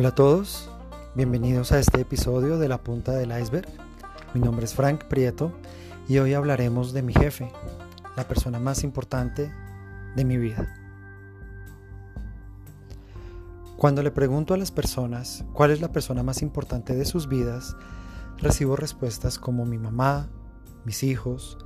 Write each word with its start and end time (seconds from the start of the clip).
Hola 0.00 0.10
a 0.10 0.14
todos, 0.14 0.70
bienvenidos 1.16 1.72
a 1.72 1.80
este 1.80 2.00
episodio 2.02 2.56
de 2.60 2.68
La 2.68 2.78
Punta 2.78 3.10
del 3.14 3.36
Iceberg. 3.36 3.66
Mi 4.32 4.40
nombre 4.40 4.64
es 4.64 4.72
Frank 4.72 5.02
Prieto 5.06 5.50
y 6.08 6.18
hoy 6.18 6.34
hablaremos 6.34 6.92
de 6.92 7.02
mi 7.02 7.12
jefe, 7.12 7.50
la 8.16 8.28
persona 8.28 8.60
más 8.60 8.84
importante 8.84 9.52
de 10.14 10.24
mi 10.24 10.36
vida. 10.36 10.72
Cuando 13.76 14.04
le 14.04 14.12
pregunto 14.12 14.54
a 14.54 14.56
las 14.56 14.70
personas 14.70 15.44
cuál 15.52 15.72
es 15.72 15.80
la 15.80 15.90
persona 15.90 16.22
más 16.22 16.42
importante 16.42 16.94
de 16.94 17.04
sus 17.04 17.28
vidas, 17.28 17.74
recibo 18.36 18.76
respuestas 18.76 19.36
como 19.36 19.66
mi 19.66 19.78
mamá, 19.78 20.28
mis 20.84 21.02
hijos, 21.02 21.58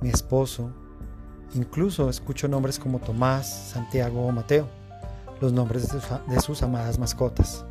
mi 0.00 0.08
esposo, 0.08 0.72
incluso 1.52 2.08
escucho 2.08 2.48
nombres 2.48 2.78
como 2.78 2.98
Tomás, 2.98 3.46
Santiago 3.46 4.26
o 4.26 4.32
Mateo 4.32 4.70
los 5.40 5.52
nombres 5.52 5.88
de 6.26 6.40
sus, 6.40 6.62
amadas 6.62 6.98
mascotas. 6.98 7.66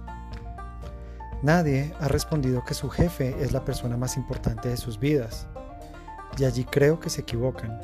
Nadie 1.44 1.94
ha 2.00 2.08
respondido 2.08 2.64
que 2.64 2.74
su 2.74 2.90
jefe 2.90 3.36
es 3.42 3.52
la 3.52 3.66
persona 3.66 3.98
más 3.98 4.16
importante 4.16 4.70
de 4.70 4.78
sus 4.78 4.98
vidas, 4.98 5.46
y 6.38 6.46
allí 6.46 6.64
creo 6.64 7.02
que 7.02 7.10
se 7.10 7.20
equivocan. 7.20 7.82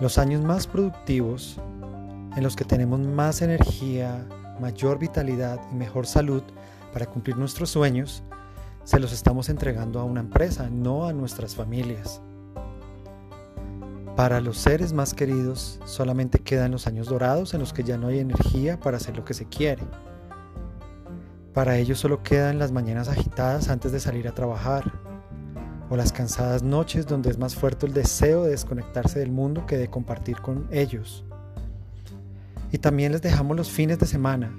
Los 0.00 0.16
años 0.16 0.42
más 0.42 0.66
productivos, 0.66 1.60
en 2.34 2.42
los 2.42 2.56
que 2.56 2.64
tenemos 2.64 3.00
más 3.00 3.42
energía, 3.42 4.26
mayor 4.58 4.98
vitalidad 4.98 5.60
y 5.70 5.74
mejor 5.74 6.06
salud 6.06 6.42
para 6.94 7.04
cumplir 7.04 7.36
nuestros 7.36 7.68
sueños, 7.68 8.22
se 8.84 8.98
los 8.98 9.12
estamos 9.12 9.50
entregando 9.50 10.00
a 10.00 10.04
una 10.04 10.20
empresa, 10.20 10.70
no 10.70 11.06
a 11.06 11.12
nuestras 11.12 11.54
familias. 11.54 12.22
Para 14.16 14.40
los 14.40 14.56
seres 14.56 14.94
más 14.94 15.12
queridos 15.12 15.80
solamente 15.84 16.38
quedan 16.38 16.70
los 16.70 16.86
años 16.86 17.08
dorados 17.08 17.52
en 17.52 17.60
los 17.60 17.74
que 17.74 17.84
ya 17.84 17.98
no 17.98 18.06
hay 18.06 18.20
energía 18.20 18.80
para 18.80 18.96
hacer 18.96 19.18
lo 19.18 19.24
que 19.26 19.34
se 19.34 19.44
quiere. 19.44 19.82
Para 21.58 21.76
ellos 21.76 21.98
solo 21.98 22.22
quedan 22.22 22.60
las 22.60 22.70
mañanas 22.70 23.08
agitadas 23.08 23.68
antes 23.68 23.90
de 23.90 23.98
salir 23.98 24.28
a 24.28 24.32
trabajar, 24.32 24.92
o 25.90 25.96
las 25.96 26.12
cansadas 26.12 26.62
noches 26.62 27.04
donde 27.04 27.30
es 27.30 27.38
más 27.38 27.56
fuerte 27.56 27.84
el 27.84 27.92
deseo 27.92 28.44
de 28.44 28.50
desconectarse 28.50 29.18
del 29.18 29.32
mundo 29.32 29.66
que 29.66 29.76
de 29.76 29.90
compartir 29.90 30.40
con 30.40 30.68
ellos. 30.70 31.24
Y 32.70 32.78
también 32.78 33.10
les 33.10 33.22
dejamos 33.22 33.56
los 33.56 33.72
fines 33.72 33.98
de 33.98 34.06
semana, 34.06 34.56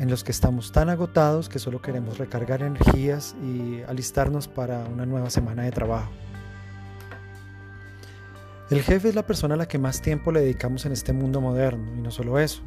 en 0.00 0.10
los 0.10 0.24
que 0.24 0.32
estamos 0.32 0.72
tan 0.72 0.88
agotados 0.88 1.48
que 1.48 1.60
solo 1.60 1.80
queremos 1.80 2.18
recargar 2.18 2.62
energías 2.62 3.36
y 3.40 3.82
alistarnos 3.82 4.48
para 4.48 4.86
una 4.86 5.06
nueva 5.06 5.30
semana 5.30 5.62
de 5.62 5.70
trabajo. 5.70 6.10
El 8.70 8.82
jefe 8.82 9.10
es 9.10 9.14
la 9.14 9.24
persona 9.24 9.54
a 9.54 9.58
la 9.58 9.68
que 9.68 9.78
más 9.78 10.02
tiempo 10.02 10.32
le 10.32 10.40
dedicamos 10.40 10.84
en 10.84 10.90
este 10.90 11.12
mundo 11.12 11.40
moderno, 11.40 11.94
y 11.96 12.00
no 12.00 12.10
solo 12.10 12.40
eso, 12.40 12.64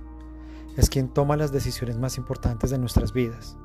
es 0.80 0.90
quien 0.90 1.10
toma 1.10 1.36
las 1.36 1.52
decisiones 1.52 1.98
más 1.98 2.18
importantes 2.18 2.70
de 2.70 2.78
nuestras 2.78 3.12
vidas. 3.12 3.58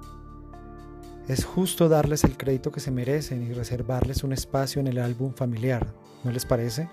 Es 1.28 1.44
justo 1.44 1.88
darles 1.88 2.24
el 2.24 2.36
crédito 2.36 2.70
que 2.70 2.80
se 2.80 2.90
merecen 2.90 3.42
y 3.42 3.52
reservarles 3.52 4.24
un 4.24 4.32
espacio 4.32 4.80
en 4.80 4.88
el 4.88 4.98
álbum 4.98 5.32
familiar, 5.32 5.86
¿no 6.24 6.32
les 6.32 6.44
parece? 6.44 6.88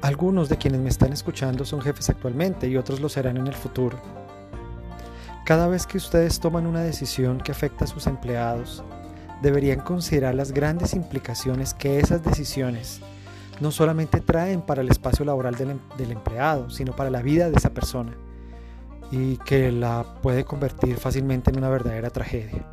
Algunos 0.00 0.48
de 0.48 0.56
quienes 0.56 0.80
me 0.80 0.88
están 0.88 1.12
escuchando 1.12 1.64
son 1.64 1.80
jefes 1.80 2.10
actualmente 2.10 2.68
y 2.68 2.76
otros 2.76 3.00
lo 3.00 3.08
serán 3.08 3.36
en 3.36 3.46
el 3.46 3.54
futuro. 3.54 3.98
Cada 5.44 5.66
vez 5.66 5.86
que 5.86 5.98
ustedes 5.98 6.40
toman 6.40 6.66
una 6.66 6.82
decisión 6.82 7.38
que 7.38 7.52
afecta 7.52 7.84
a 7.84 7.88
sus 7.88 8.06
empleados, 8.06 8.84
deberían 9.42 9.80
considerar 9.80 10.34
las 10.34 10.52
grandes 10.52 10.94
implicaciones 10.94 11.74
que 11.74 11.98
esas 11.98 12.22
decisiones 12.22 13.00
no 13.60 13.70
solamente 13.70 14.20
traen 14.20 14.62
para 14.62 14.82
el 14.82 14.90
espacio 14.90 15.24
laboral 15.24 15.54
del, 15.54 15.72
em-, 15.72 15.80
del, 15.96 16.12
empleado, 16.12 16.70
sino 16.70 16.94
para 16.94 17.10
la 17.10 17.22
vida 17.22 17.50
de 17.50 17.56
esa 17.56 17.70
persona 17.70 18.16
y 19.10 19.36
que 19.38 19.70
la 19.70 20.04
puede 20.22 20.44
convertir 20.44 20.96
fácilmente 20.96 21.50
en 21.50 21.58
una 21.58 21.68
verdadera 21.68 22.10
tragedia. 22.10 22.66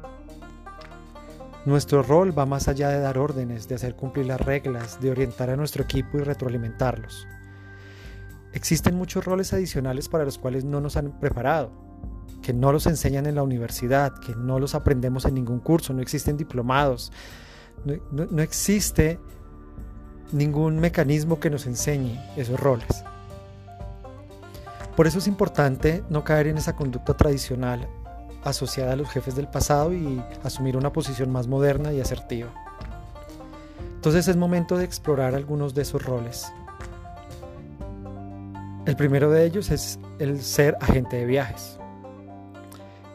Nuestro 1.65 2.01
rol 2.01 2.37
va 2.37 2.47
más 2.47 2.67
allá 2.67 2.89
de 2.89 2.99
dar 2.99 3.19
órdenes, 3.19 3.67
de 3.67 3.75
hacer 3.75 3.95
cumplir 3.95 4.25
las 4.25 4.41
reglas, 4.41 4.99
de 4.99 5.11
orientar 5.11 5.51
a 5.51 5.55
nuestro 5.55 5.83
equipo 5.83 6.17
y 6.17 6.21
retroalimentarlos. 6.21 7.27
Existen 8.53 8.95
muchos 8.95 9.23
roles 9.23 9.53
adicionales 9.53 10.09
para 10.09 10.25
los 10.25 10.39
cuales 10.39 10.65
no 10.65 10.81
nos 10.81 10.97
han 10.97 11.19
preparado, 11.19 11.71
que 12.41 12.53
no 12.53 12.71
los 12.71 12.87
enseñan 12.87 13.27
en 13.27 13.35
la 13.35 13.43
universidad, 13.43 14.13
que 14.19 14.35
no 14.35 14.59
los 14.59 14.73
aprendemos 14.73 15.25
en 15.25 15.35
ningún 15.35 15.59
curso, 15.59 15.93
no 15.93 16.01
existen 16.01 16.35
diplomados, 16.35 17.11
no, 18.11 18.41
existe 18.41 19.19
ningún 20.31 20.79
mecanismo 20.79 21.39
que 21.39 21.49
nos 21.49 21.65
enseñe 21.65 22.19
esos 22.35 22.59
roles. 22.59 23.03
Por 24.95 25.07
eso 25.07 25.19
es 25.19 25.27
importante 25.27 26.03
no 26.09 26.23
caer 26.23 26.47
en 26.47 26.57
esa 26.57 26.75
conducta 26.75 27.15
tradicional 27.15 27.87
asociada 28.43 28.93
a 28.93 28.95
los 28.95 29.09
jefes 29.09 29.35
del 29.35 29.47
pasado 29.47 29.93
y 29.93 30.21
asumir 30.43 30.75
una 30.77 30.91
posición 30.91 31.31
más 31.31 31.47
moderna 31.47 31.93
y 31.93 32.01
asertiva. 32.01 32.49
Entonces 33.95 34.27
es 34.27 34.35
momento 34.35 34.77
de 34.77 34.85
explorar 34.85 35.35
algunos 35.35 35.73
de 35.75 35.83
esos 35.83 36.03
roles. 36.03 36.51
El 38.85 38.95
primero 38.95 39.29
de 39.29 39.45
ellos 39.45 39.69
es 39.69 39.99
el 40.17 40.41
ser 40.41 40.75
agente 40.81 41.17
de 41.17 41.25
viajes. 41.25 41.77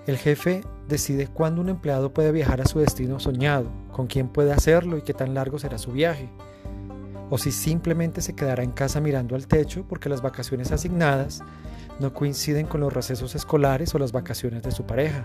El 0.06 0.16
jefe 0.16 0.62
decide 0.87 1.27
cuándo 1.27 1.60
un 1.60 1.69
empleado 1.69 2.15
puede 2.15 2.31
viajar 2.31 2.60
a 2.60 2.66
su 2.66 2.78
destino 2.78 3.19
soñado, 3.19 3.69
con 3.93 4.06
quién 4.06 4.28
puede 4.28 4.53
hacerlo 4.53 4.97
y 4.97 5.03
qué 5.03 5.12
tan 5.12 5.34
largo 5.34 5.59
será 5.59 5.78
su 5.78 5.91
viaje. 5.91 6.28
O 7.28 7.38
si 7.38 7.50
simplemente 7.50 8.20
se 8.20 8.34
quedará 8.34 8.62
en 8.62 8.70
casa 8.70 9.00
mirando 9.00 9.34
al 9.34 9.47
techo 9.47 9.84
porque 9.88 10.09
las 10.09 10.22
vacaciones 10.22 10.70
asignadas 10.70 11.42
no 11.98 12.14
coinciden 12.14 12.66
con 12.66 12.81
los 12.81 12.92
recesos 12.92 13.34
escolares 13.34 13.94
o 13.94 13.98
las 13.98 14.12
vacaciones 14.12 14.62
de 14.62 14.70
su 14.70 14.84
pareja. 14.84 15.25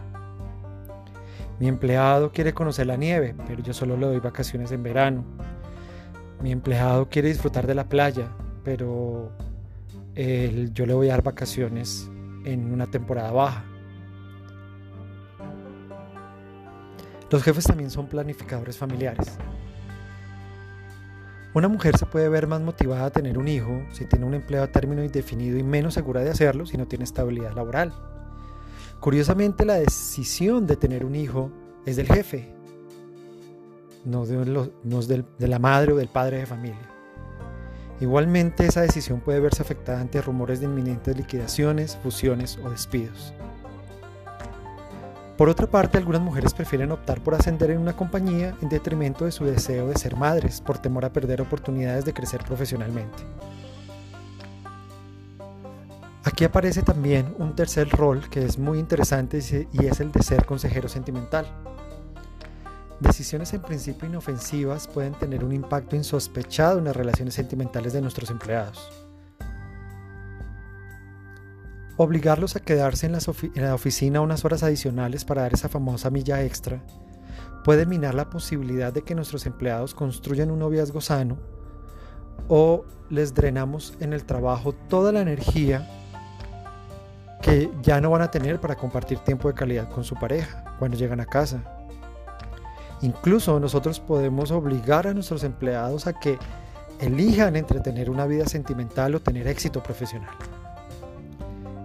Mi 1.59 1.67
empleado 1.67 2.31
quiere 2.31 2.53
conocer 2.53 2.87
la 2.87 2.97
nieve, 2.97 3.35
pero 3.45 3.61
yo 3.61 3.71
solo 3.71 3.95
le 3.97 4.07
doy 4.07 4.19
vacaciones 4.19 4.71
en 4.71 4.81
verano. 4.81 5.23
Mi 6.41 6.51
empleado 6.51 7.07
quiere 7.07 7.27
disfrutar 7.27 7.67
de 7.67 7.75
la 7.75 7.87
playa, 7.87 8.29
pero 8.63 9.31
yo 10.15 10.85
le 10.87 10.93
voy 10.95 11.09
a 11.09 11.11
dar 11.11 11.21
vacaciones 11.21 12.09
en 12.45 12.73
una 12.73 12.87
temporada 12.87 13.31
baja. 13.31 13.63
Los 17.29 17.43
jefes 17.43 17.65
también 17.65 17.91
son 17.91 18.07
planificadores 18.07 18.75
familiares. 18.75 19.37
Una 21.53 21.67
mujer 21.67 21.97
se 21.97 22.05
puede 22.05 22.29
ver 22.29 22.47
más 22.47 22.61
motivada 22.61 23.05
a 23.05 23.11
tener 23.11 23.37
un 23.37 23.49
hijo 23.49 23.83
si 23.91 24.05
tiene 24.05 24.25
un 24.25 24.33
empleo 24.33 24.63
a 24.63 24.67
término 24.67 25.03
indefinido 25.03 25.57
y 25.57 25.63
menos 25.63 25.93
segura 25.93 26.21
de 26.21 26.29
hacerlo 26.29 26.65
si 26.65 26.77
no 26.77 26.87
tiene 26.87 27.03
estabilidad 27.03 27.53
laboral. 27.53 27.93
Curiosamente, 29.01 29.65
la 29.65 29.73
decisión 29.73 30.65
de 30.65 30.77
tener 30.77 31.03
un 31.03 31.15
hijo 31.15 31.51
es 31.85 31.97
del 31.97 32.07
jefe, 32.07 32.53
no, 34.05 34.25
de, 34.25 35.25
de 35.37 35.47
la 35.47 35.59
madre 35.59 35.91
o 35.91 35.97
del 35.97 36.07
padre 36.07 36.37
de 36.37 36.45
familia. 36.45 36.89
Igualmente, 37.99 38.65
esa 38.65 38.81
decisión 38.81 39.19
puede 39.19 39.39
verse 39.39 39.61
afectada 39.61 39.99
ante 39.99 40.21
rumores 40.21 40.59
de 40.59 40.67
inminentes 40.67 41.17
liquidaciones, 41.17 41.97
fusiones 42.01 42.57
o 42.63 42.69
despidos. 42.69 43.33
Por 45.41 45.49
otra 45.49 45.65
parte, 45.65 45.97
algunas 45.97 46.21
mujeres 46.21 46.53
prefieren 46.53 46.91
optar 46.91 47.19
por 47.19 47.33
ascender 47.33 47.71
en 47.71 47.79
una 47.79 47.95
compañía 47.95 48.55
en 48.61 48.69
detrimento 48.69 49.25
de 49.25 49.31
su 49.31 49.43
deseo 49.43 49.87
de 49.87 49.97
ser 49.97 50.15
madres, 50.15 50.61
por 50.61 50.77
temor 50.77 51.03
a 51.03 51.11
perder 51.11 51.41
oportunidades 51.41 52.05
de 52.05 52.13
crecer 52.13 52.43
profesionalmente. 52.43 53.23
Aquí 56.23 56.43
aparece 56.43 56.83
también 56.83 57.33
un 57.39 57.55
tercer 57.55 57.89
rol 57.89 58.29
que 58.29 58.45
es 58.45 58.59
muy 58.59 58.77
interesante 58.77 59.39
y 59.73 59.83
es 59.87 59.99
el 59.99 60.11
de 60.11 60.21
ser 60.21 60.45
consejero 60.45 60.87
sentimental. 60.87 61.47
Decisiones 62.99 63.51
en 63.55 63.63
principio 63.63 64.07
inofensivas 64.07 64.87
pueden 64.87 65.15
tener 65.15 65.43
un 65.43 65.53
impacto 65.53 65.95
insospechado 65.95 66.77
en 66.77 66.85
las 66.85 66.95
relaciones 66.95 67.33
sentimentales 67.33 67.93
de 67.93 68.01
nuestros 68.01 68.29
empleados. 68.29 69.10
Obligarlos 72.03 72.55
a 72.55 72.61
quedarse 72.61 73.05
en, 73.05 73.11
la 73.63 73.75
oficina 73.75 74.21
unas 74.21 74.43
horas 74.43 74.63
adicionales 74.63 75.23
para 75.23 75.43
dar 75.43 75.53
esa 75.53 75.69
famosa 75.69 76.09
milla 76.09 76.41
extra 76.43 76.81
puede 77.63 77.85
minar 77.85 78.15
la 78.15 78.27
posibilidad 78.27 78.91
de 78.91 79.03
que 79.03 79.13
nuestros 79.13 79.45
empleados 79.45 79.93
construyan 79.93 80.49
un 80.49 80.57
noviazgo 80.57 80.99
sano 80.99 81.37
o 82.47 82.85
les 83.11 83.35
drenamos 83.35 83.93
en 83.99 84.13
el 84.13 84.25
trabajo 84.25 84.73
toda 84.73 85.11
la 85.11 85.21
energía 85.21 85.87
que 87.39 87.69
ya 87.83 88.01
no 88.01 88.09
van 88.09 88.23
a 88.23 88.31
tener 88.31 88.59
para 88.59 88.77
compartir 88.77 89.19
tiempo 89.19 89.47
de 89.47 89.53
calidad 89.53 89.87
con 89.87 90.03
su 90.03 90.15
pareja 90.15 90.75
cuando 90.79 90.97
llegan 90.97 91.19
a 91.19 91.27
casa. 91.27 91.85
Incluso 93.03 93.59
nosotros 93.59 93.99
podemos 93.99 94.49
obligar 94.49 95.05
a 95.05 95.13
nuestros 95.13 95.43
empleados 95.43 96.07
a 96.07 96.13
que 96.13 96.39
elijan 96.99 97.55
entre 97.57 97.79
tener 97.79 98.09
una 98.09 98.25
vida 98.25 98.47
sentimental 98.47 99.13
o 99.13 99.19
tener 99.19 99.45
éxito 99.45 99.83
profesional. 99.83 100.35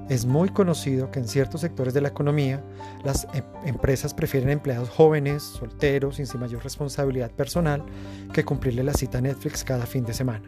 Es 0.08 0.24
muy 0.24 0.50
conocido 0.50 1.10
que 1.10 1.18
en 1.18 1.26
ciertos 1.26 1.62
sectores 1.62 1.92
de 1.92 2.00
la 2.00 2.08
economía 2.08 2.62
las 3.04 3.26
em, 3.32 3.42
empresas 3.64 4.14
prefieren 4.14 4.50
empleados 4.50 4.88
jóvenes, 4.88 5.42
solteros 5.42 6.16
sin 6.16 6.40
mayor 6.40 6.62
responsabilidad 6.62 7.30
personal 7.32 7.84
que 8.32 8.44
cumplirle 8.44 8.84
la 8.84 8.94
cita 8.94 9.20
Netflix 9.20 9.64
cada 9.64 9.84
fin 9.84 10.04
de 10.04 10.14
semana. 10.14 10.46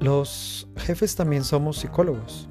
Los 0.00 0.68
jefes 0.76 1.16
también 1.16 1.44
somos 1.44 1.78
psicólogos. 1.78 2.48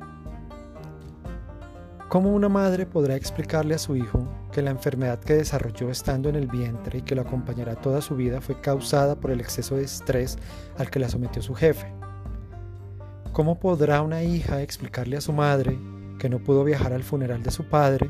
¿Cómo 2.09 2.33
una 2.33 2.49
madre 2.49 2.85
podrá 2.85 3.15
explicarle 3.15 3.75
a 3.75 3.77
su 3.77 3.95
hijo 3.95 4.27
que 4.51 4.61
la 4.61 4.71
enfermedad 4.71 5.19
que 5.19 5.33
desarrolló 5.33 5.91
estando 5.91 6.29
en 6.29 6.35
el 6.35 6.47
vientre 6.47 6.99
y 6.99 7.01
que 7.03 7.15
lo 7.15 7.21
acompañará 7.21 7.75
toda 7.75 8.01
su 8.01 8.15
vida 8.15 8.41
fue 8.41 8.59
causada 8.59 9.15
por 9.15 9.29
el 9.29 9.39
exceso 9.39 9.75
de 9.75 9.83
estrés 9.83 10.37
al 10.77 10.89
que 10.89 10.99
la 10.99 11.09
sometió 11.09 11.41
su 11.41 11.53
jefe? 11.53 11.96
¿Cómo 13.37 13.59
podrá 13.59 14.01
una 14.01 14.23
hija 14.23 14.63
explicarle 14.63 15.15
a 15.15 15.21
su 15.21 15.31
madre 15.31 15.79
que 16.17 16.27
no 16.27 16.39
pudo 16.39 16.63
viajar 16.63 16.91
al 16.91 17.03
funeral 17.03 17.43
de 17.43 17.51
su 17.51 17.65
padre 17.65 18.09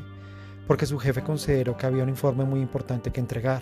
porque 0.66 0.86
su 0.86 0.98
jefe 0.98 1.22
consideró 1.22 1.76
que 1.76 1.84
había 1.84 2.02
un 2.02 2.08
informe 2.08 2.46
muy 2.46 2.60
importante 2.60 3.12
que 3.12 3.20
entregar? 3.20 3.60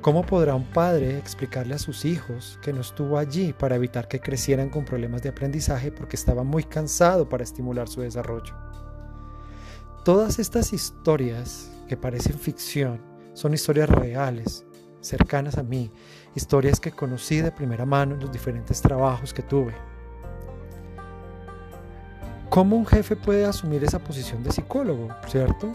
¿Cómo 0.00 0.26
podrá 0.26 0.56
un 0.56 0.64
padre 0.64 1.18
explicarle 1.18 1.76
a 1.76 1.78
sus 1.78 2.04
hijos 2.04 2.58
que 2.62 2.72
no 2.72 2.80
estuvo 2.80 3.16
allí 3.16 3.52
para 3.52 3.76
evitar 3.76 4.08
que 4.08 4.18
crecieran 4.18 4.70
con 4.70 4.84
problemas 4.84 5.22
de 5.22 5.28
aprendizaje 5.28 5.92
porque 5.92 6.16
estaba 6.16 6.42
muy 6.42 6.64
cansado 6.64 7.28
para 7.28 7.44
estimular 7.44 7.86
su 7.86 8.00
desarrollo? 8.00 8.56
Todas 10.04 10.40
estas 10.40 10.72
historias 10.72 11.70
que 11.88 11.96
parecen 11.96 12.40
ficción 12.40 13.00
son 13.34 13.54
historias 13.54 13.88
reales, 13.88 14.66
cercanas 15.00 15.58
a 15.58 15.62
mí, 15.62 15.92
historias 16.34 16.80
que 16.80 16.90
conocí 16.90 17.40
de 17.40 17.52
primera 17.52 17.86
mano 17.86 18.14
en 18.14 18.20
los 18.20 18.32
diferentes 18.32 18.82
trabajos 18.82 19.32
que 19.32 19.44
tuve. 19.44 19.93
¿Cómo 22.54 22.76
un 22.76 22.86
jefe 22.86 23.16
puede 23.16 23.44
asumir 23.44 23.82
esa 23.82 23.98
posición 23.98 24.44
de 24.44 24.52
psicólogo, 24.52 25.08
cierto? 25.26 25.72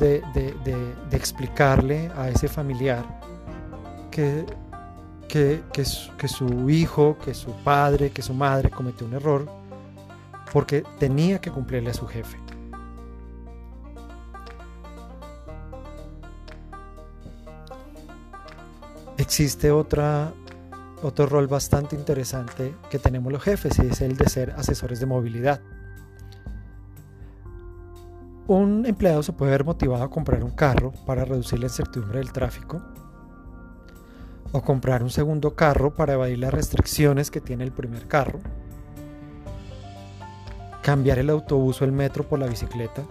De, 0.00 0.24
explicarle 1.12 2.10
a 2.16 2.28
ese 2.30 2.48
familiar 2.48 3.04
que, 4.10 4.44
que, 5.28 5.62
que 5.72 5.84
su 6.26 6.68
hijo, 6.68 7.16
que 7.24 7.32
su 7.32 7.52
padre, 7.62 8.10
que 8.10 8.22
su 8.22 8.34
madre 8.34 8.70
cometió 8.70 9.06
un 9.06 9.14
error 9.14 9.48
porque 10.52 10.82
tenía 10.98 11.40
que 11.40 11.52
cumplirle 11.52 11.90
a 11.90 11.94
su 11.94 12.08
jefe. 12.08 12.36
Existe 19.16 19.70
otra, 19.70 20.32
otro 21.02 21.26
rol 21.26 21.46
bastante 21.46 21.94
interesante 21.96 22.74
que 22.90 22.98
tenemos 22.98 23.32
los 23.32 23.42
jefes 23.42 23.78
es 23.78 24.00
el 24.00 24.16
de 24.16 24.28
ser 24.28 24.50
asesores 24.52 25.00
de 25.00 25.06
movilidad. 25.06 25.60
Un 28.46 28.86
empleado 28.86 29.22
se 29.22 29.32
puede 29.32 29.52
ver 29.52 29.64
motivado 29.64 30.02
a 30.02 30.10
comprar 30.10 30.42
un 30.42 30.50
carro 30.50 30.92
para 31.06 31.24
reducir 31.24 31.58
la 31.58 31.66
incertidumbre 31.66 32.18
del 32.18 32.32
tráfico 32.32 32.82
o 34.52 34.62
comprar 34.62 35.02
un 35.02 35.10
segundo 35.10 35.54
carro 35.54 35.94
para 35.94 36.14
evadir 36.14 36.38
las 36.38 36.54
restricciones 36.54 37.30
que 37.30 37.42
tiene 37.42 37.64
el 37.64 37.72
primer 37.72 38.08
carro, 38.08 38.40
cambiar 40.82 41.18
el 41.18 41.28
autobús 41.28 41.82
o 41.82 41.84
el 41.84 41.92
metro 41.92 42.26
por 42.26 42.38
la 42.38 42.46
bicicleta, 42.46 43.02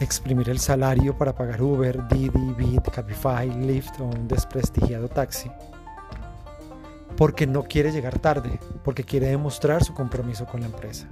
exprimir 0.00 0.50
el 0.50 0.58
salario 0.58 1.16
para 1.16 1.34
pagar 1.34 1.62
Uber, 1.62 2.06
Didi, 2.08 2.54
Bit, 2.58 2.90
Cabify, 2.90 3.48
Lyft 3.48 3.98
o 4.00 4.04
un 4.04 4.28
desprestigiado 4.28 5.08
taxi, 5.08 5.50
porque 7.22 7.46
no 7.46 7.62
quiere 7.62 7.92
llegar 7.92 8.18
tarde, 8.18 8.58
porque 8.82 9.04
quiere 9.04 9.28
demostrar 9.28 9.84
su 9.84 9.94
compromiso 9.94 10.44
con 10.44 10.58
la 10.58 10.66
empresa. 10.66 11.06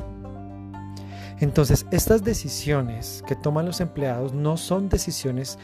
Entonces, 1.38 1.86
estas 1.92 2.24
decisiones 2.24 3.22
que 3.28 3.36
toman 3.36 3.64
los 3.64 3.80
empleados 3.80 4.34
no 4.34 4.56
son 4.56 4.88
decisiones 4.88 5.56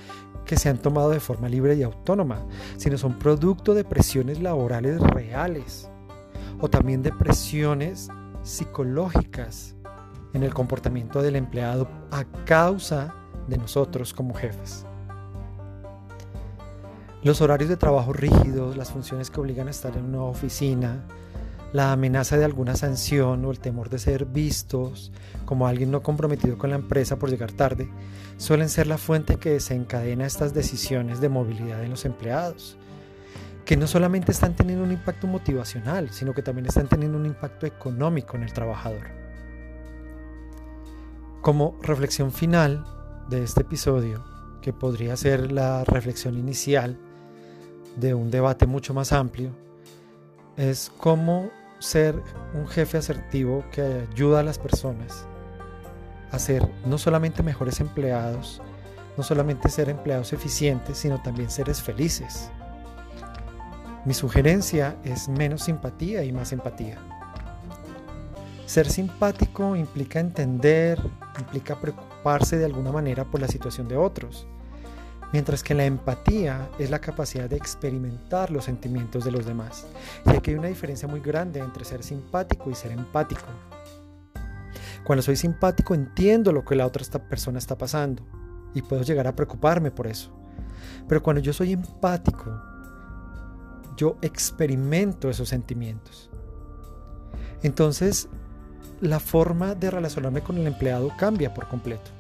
que 0.44 0.56
se 0.56 0.68
han 0.68 0.78
tomado 0.78 1.10
de 1.10 1.18
forma 1.18 1.48
libre 1.48 1.74
y 1.74 1.82
autónoma, 1.82 2.46
sino 2.76 2.96
son 2.96 3.18
producto 3.18 3.74
de 3.74 3.82
presiones 3.82 4.40
laborales 4.40 5.00
reales 5.00 5.90
o 6.60 6.70
también 6.70 7.02
de 7.02 7.10
presiones 7.10 8.08
psicológicas 8.44 9.74
en 10.32 10.44
el 10.44 10.54
comportamiento 10.54 11.22
del 11.22 11.34
empleado 11.34 11.88
a 12.12 12.22
causa 12.44 13.16
de 13.48 13.58
nosotros 13.58 14.14
como 14.14 14.32
jefes. 14.32 14.86
Los 17.26 17.40
horarios 17.40 17.68
de 17.68 17.76
trabajo 17.76 18.12
rígidos, 18.12 18.76
las 18.76 18.92
funciones 18.92 19.32
que 19.32 19.40
obligan 19.40 19.66
a 19.66 19.72
estar 19.72 19.96
en 19.96 20.04
una 20.04 20.22
oficina, 20.22 21.00
la 21.72 21.90
amenaza 21.90 22.36
de 22.36 22.44
alguna 22.44 22.76
sanción 22.76 23.44
o 23.44 23.50
el 23.50 23.58
temor 23.58 23.90
de 23.90 23.98
ser 23.98 24.26
vistos 24.26 25.10
como 25.44 25.66
alguien 25.66 25.90
no 25.90 26.04
comprometido 26.04 26.56
con 26.56 26.70
la 26.70 26.76
empresa 26.76 27.18
por 27.18 27.28
llegar 27.28 27.50
tarde, 27.50 27.90
suelen 28.36 28.68
ser 28.68 28.86
la 28.86 28.96
fuente 28.96 29.38
que 29.38 29.50
desencadena 29.50 30.24
estas 30.24 30.54
decisiones 30.54 31.20
de 31.20 31.28
movilidad 31.28 31.82
en 31.82 31.90
los 31.90 32.04
empleados, 32.04 32.76
que 33.64 33.76
no 33.76 33.88
solamente 33.88 34.30
están 34.30 34.54
teniendo 34.54 34.84
un 34.84 34.92
impacto 34.92 35.26
motivacional, 35.26 36.10
sino 36.10 36.32
que 36.32 36.42
también 36.42 36.66
están 36.66 36.86
teniendo 36.86 37.18
un 37.18 37.26
impacto 37.26 37.66
económico 37.66 38.36
en 38.36 38.44
el 38.44 38.52
trabajador. 38.52 39.08
Como 41.42 41.76
reflexión 41.82 42.30
final 42.30 42.84
de 43.28 43.42
este 43.42 43.62
episodio, 43.62 44.24
que 44.62 44.72
podría 44.72 45.16
ser 45.16 45.50
la 45.50 45.82
reflexión 45.82 46.38
inicial 46.38 47.00
de 47.96 48.14
un 48.14 48.30
debate 48.30 48.66
mucho 48.66 48.94
más 48.94 49.12
amplio, 49.12 49.50
es 50.56 50.92
cómo 50.98 51.50
ser 51.78 52.22
un 52.54 52.66
jefe 52.66 52.98
asertivo 52.98 53.64
que 53.70 54.06
ayuda 54.10 54.40
a 54.40 54.42
las 54.42 54.58
personas 54.58 55.26
a 56.30 56.38
ser 56.38 56.68
no 56.84 56.98
solamente 56.98 57.42
mejores 57.42 57.80
empleados, 57.80 58.60
no 59.16 59.22
solamente 59.22 59.68
ser 59.68 59.88
empleados 59.88 60.32
eficientes, 60.32 60.98
sino 60.98 61.22
también 61.22 61.50
seres 61.50 61.82
felices. 61.82 62.50
Mi 64.04 64.14
sugerencia 64.14 64.96
es 65.04 65.28
menos 65.28 65.62
simpatía 65.62 66.24
y 66.24 66.32
más 66.32 66.52
empatía. 66.52 66.98
Ser 68.66 68.90
simpático 68.90 69.76
implica 69.76 70.20
entender, 70.20 71.00
implica 71.38 71.80
preocuparse 71.80 72.58
de 72.58 72.64
alguna 72.64 72.92
manera 72.92 73.24
por 73.24 73.40
la 73.40 73.48
situación 73.48 73.88
de 73.88 73.96
otros, 73.96 74.46
mientras 75.32 75.62
que 75.62 75.74
la 75.74 75.84
empatía 75.84 76.68
es 76.78 76.90
la 76.90 77.00
capacidad 77.00 77.48
de 77.48 77.56
experimentar 77.56 78.50
los 78.50 78.64
sentimientos 78.64 79.24
de 79.24 79.30
los 79.30 79.46
demás. 79.46 79.86
Y 80.24 80.30
aquí 80.30 80.50
hay 80.50 80.56
una 80.56 80.68
diferencia 80.68 81.08
muy 81.08 81.20
grande 81.20 81.60
entre 81.60 81.84
ser 81.84 82.02
simpático 82.02 82.70
y 82.70 82.74
ser 82.74 82.92
empático. 82.92 83.46
Cuando 85.04 85.22
soy 85.22 85.36
simpático 85.36 85.94
entiendo 85.94 86.52
lo 86.52 86.64
que 86.64 86.74
la 86.74 86.86
otra 86.86 87.04
persona 87.28 87.58
está 87.58 87.78
pasando 87.78 88.22
y 88.74 88.82
puedo 88.82 89.02
llegar 89.02 89.26
a 89.26 89.36
preocuparme 89.36 89.90
por 89.90 90.06
eso. 90.06 90.30
Pero 91.08 91.22
cuando 91.22 91.40
yo 91.40 91.52
soy 91.52 91.72
empático, 91.72 92.60
yo 93.96 94.18
experimento 94.20 95.30
esos 95.30 95.48
sentimientos. 95.48 96.30
Entonces, 97.62 98.28
la 99.00 99.20
forma 99.20 99.74
de 99.74 99.90
relacionarme 99.90 100.42
con 100.42 100.58
el 100.58 100.66
empleado 100.66 101.10
cambia 101.18 101.54
por 101.54 101.68
completo. 101.68 102.10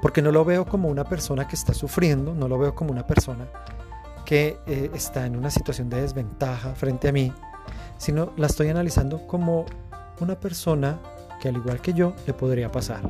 Porque 0.00 0.22
no 0.22 0.30
lo 0.30 0.44
veo 0.44 0.64
como 0.64 0.88
una 0.88 1.04
persona 1.04 1.48
que 1.48 1.56
está 1.56 1.74
sufriendo, 1.74 2.34
no 2.34 2.48
lo 2.48 2.58
veo 2.58 2.74
como 2.74 2.92
una 2.92 3.06
persona 3.06 3.48
que 4.24 4.58
eh, 4.66 4.90
está 4.94 5.26
en 5.26 5.36
una 5.36 5.50
situación 5.50 5.88
de 5.88 6.02
desventaja 6.02 6.74
frente 6.74 7.08
a 7.08 7.12
mí, 7.12 7.32
sino 7.96 8.32
la 8.36 8.46
estoy 8.46 8.68
analizando 8.68 9.26
como 9.26 9.64
una 10.20 10.38
persona 10.38 10.98
que 11.40 11.48
al 11.48 11.56
igual 11.56 11.80
que 11.80 11.94
yo 11.94 12.14
le 12.26 12.34
podría 12.34 12.70
pasar. 12.70 13.00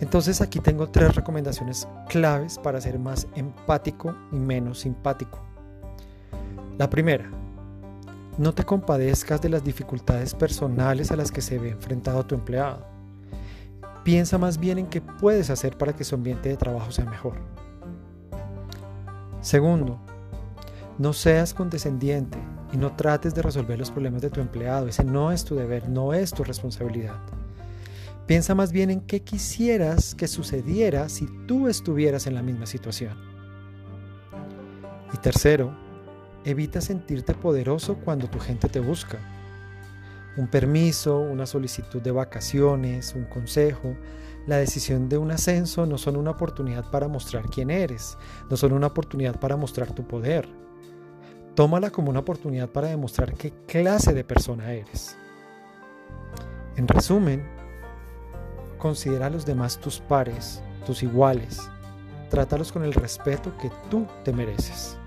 Entonces 0.00 0.40
aquí 0.40 0.58
tengo 0.58 0.88
tres 0.88 1.14
recomendaciones 1.14 1.86
claves 2.08 2.58
para 2.58 2.80
ser 2.80 2.98
más 2.98 3.26
empático 3.36 4.14
y 4.32 4.36
menos 4.36 4.80
simpático. 4.80 5.38
La 6.76 6.90
primera, 6.90 7.30
no 8.36 8.52
te 8.52 8.64
compadezcas 8.64 9.40
de 9.40 9.48
las 9.48 9.62
dificultades 9.62 10.34
personales 10.34 11.12
a 11.12 11.16
las 11.16 11.30
que 11.30 11.40
se 11.40 11.58
ve 11.58 11.70
enfrentado 11.70 12.26
tu 12.26 12.34
empleado. 12.34 12.93
Piensa 14.04 14.38
más 14.38 14.58
bien 14.58 14.78
en 14.78 14.86
qué 14.86 15.00
puedes 15.00 15.50
hacer 15.50 15.78
para 15.78 15.94
que 15.94 16.04
su 16.04 16.14
ambiente 16.14 16.50
de 16.50 16.56
trabajo 16.56 16.92
sea 16.92 17.06
mejor. 17.06 17.34
Segundo, 19.40 19.98
no 20.98 21.12
seas 21.12 21.54
condescendiente 21.54 22.38
y 22.72 22.76
no 22.76 22.94
trates 22.94 23.34
de 23.34 23.42
resolver 23.42 23.78
los 23.78 23.90
problemas 23.90 24.22
de 24.22 24.30
tu 24.30 24.40
empleado. 24.40 24.88
Ese 24.88 25.04
no 25.04 25.32
es 25.32 25.44
tu 25.44 25.54
deber, 25.56 25.88
no 25.88 26.12
es 26.12 26.32
tu 26.32 26.44
responsabilidad. 26.44 27.16
Piensa 28.26 28.54
más 28.54 28.72
bien 28.72 28.90
en 28.90 29.00
qué 29.00 29.22
quisieras 29.22 30.14
que 30.14 30.28
sucediera 30.28 31.08
si 31.08 31.26
tú 31.46 31.68
estuvieras 31.68 32.26
en 32.26 32.34
la 32.34 32.42
misma 32.42 32.66
situación. 32.66 33.16
Y 35.12 35.16
tercero, 35.18 35.74
Evita 36.46 36.82
sentirte 36.82 37.32
poderoso 37.32 37.96
cuando 37.96 38.28
tu 38.28 38.38
gente 38.38 38.68
te 38.68 38.78
busca. 38.78 39.18
Un 40.36 40.48
permiso, 40.48 41.18
una 41.20 41.46
solicitud 41.46 42.02
de 42.02 42.10
vacaciones, 42.10 43.14
un 43.14 43.24
consejo, 43.24 43.96
la 44.46 44.56
decisión 44.56 45.08
de 45.08 45.16
un 45.16 45.30
ascenso 45.30 45.86
no 45.86 45.96
son 45.96 46.16
una 46.16 46.32
oportunidad 46.32 46.90
para 46.90 47.08
mostrar 47.08 47.48
quién 47.48 47.70
eres, 47.70 48.18
no 48.50 48.56
son 48.56 48.72
una 48.72 48.88
oportunidad 48.88 49.38
para 49.38 49.56
mostrar 49.56 49.92
tu 49.92 50.06
poder. 50.06 50.48
Tómala 51.54 51.90
como 51.90 52.10
una 52.10 52.20
oportunidad 52.20 52.68
para 52.68 52.88
demostrar 52.88 53.34
qué 53.34 53.52
clase 53.66 54.12
de 54.12 54.24
persona 54.24 54.72
eres. 54.72 55.16
En 56.76 56.88
resumen, 56.88 57.46
considera 58.76 59.26
a 59.26 59.30
los 59.30 59.46
demás 59.46 59.78
tus 59.78 60.00
pares, 60.00 60.62
tus 60.84 61.02
iguales. 61.02 61.70
Trátalos 62.28 62.72
con 62.72 62.82
el 62.82 62.92
respeto 62.92 63.56
que 63.56 63.70
tú 63.88 64.06
te 64.24 64.32
mereces. 64.32 64.98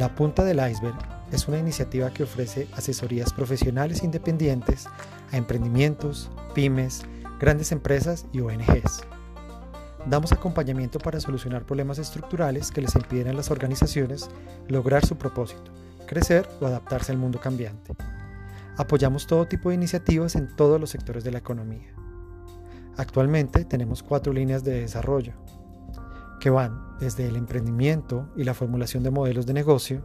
La 0.00 0.14
Punta 0.14 0.44
del 0.44 0.66
Iceberg 0.66 0.96
es 1.30 1.46
una 1.46 1.58
iniciativa 1.58 2.08
que 2.10 2.22
ofrece 2.22 2.66
asesorías 2.72 3.34
profesionales 3.34 4.02
independientes 4.02 4.86
a 5.30 5.36
emprendimientos, 5.36 6.30
pymes, 6.54 7.02
grandes 7.38 7.70
empresas 7.70 8.24
y 8.32 8.40
ONGs. 8.40 9.02
Damos 10.06 10.32
acompañamiento 10.32 10.98
para 10.98 11.20
solucionar 11.20 11.66
problemas 11.66 11.98
estructurales 11.98 12.70
que 12.70 12.80
les 12.80 12.94
impiden 12.94 13.28
a 13.28 13.34
las 13.34 13.50
organizaciones 13.50 14.30
lograr 14.68 15.04
su 15.04 15.18
propósito, 15.18 15.70
crecer 16.06 16.48
o 16.62 16.66
adaptarse 16.66 17.12
al 17.12 17.18
mundo 17.18 17.38
cambiante. 17.38 17.92
Apoyamos 18.78 19.26
todo 19.26 19.48
tipo 19.48 19.68
de 19.68 19.74
iniciativas 19.74 20.34
en 20.34 20.56
todos 20.56 20.80
los 20.80 20.88
sectores 20.88 21.24
de 21.24 21.32
la 21.32 21.40
economía. 21.40 21.92
Actualmente 22.96 23.66
tenemos 23.66 24.02
cuatro 24.02 24.32
líneas 24.32 24.64
de 24.64 24.80
desarrollo, 24.80 25.34
que 26.40 26.50
van 26.50 26.98
desde 26.98 27.26
el 27.26 27.36
emprendimiento 27.36 28.26
y 28.34 28.42
la 28.44 28.54
formulación 28.54 29.02
de 29.04 29.10
modelos 29.10 29.44
de 29.46 29.52
negocio, 29.52 30.02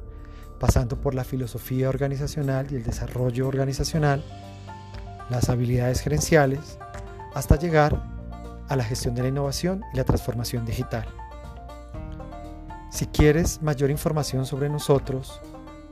pasando 0.59 0.99
por 1.01 1.15
la 1.15 1.23
filosofía 1.23 1.89
organizacional 1.89 2.67
y 2.71 2.75
el 2.75 2.83
desarrollo 2.83 3.47
organizacional, 3.47 4.23
las 5.29 5.49
habilidades 5.49 6.01
gerenciales, 6.01 6.77
hasta 7.33 7.57
llegar 7.57 8.13
a 8.67 8.75
la 8.75 8.83
gestión 8.83 9.15
de 9.15 9.23
la 9.23 9.29
innovación 9.29 9.81
y 9.93 9.97
la 9.97 10.03
transformación 10.03 10.65
digital. 10.65 11.05
Si 12.91 13.07
quieres 13.07 13.59
mayor 13.61 13.89
información 13.89 14.45
sobre 14.45 14.69
nosotros 14.69 15.41